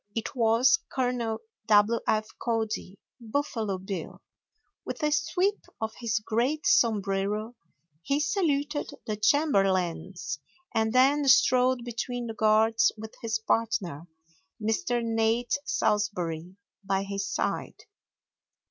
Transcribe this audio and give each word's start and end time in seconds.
It 0.15 0.33
was 0.35 0.79
Col. 0.91 1.39
W. 1.67 1.99
F. 2.07 2.27
Cody, 2.41 2.97
"Buffalo 3.19 3.77
Bill." 3.77 4.19
With 4.83 5.03
a 5.03 5.11
sweep 5.11 5.63
of 5.79 5.93
his 5.99 6.17
great 6.17 6.65
sombrero 6.65 7.53
he 8.01 8.19
saluted 8.19 8.89
the 9.05 9.15
chamberlains, 9.15 10.39
and 10.73 10.91
then 10.91 11.27
strode 11.27 11.85
between 11.85 12.25
the 12.25 12.33
guards 12.33 12.91
with 12.97 13.13
his 13.21 13.37
partner, 13.37 14.07
Mr. 14.59 15.03
Nate 15.03 15.55
Salsbury, 15.65 16.55
by 16.83 17.03
his 17.03 17.27
side. 17.31 17.83